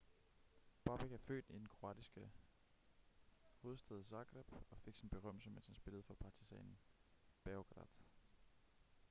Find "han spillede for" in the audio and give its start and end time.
5.67-6.13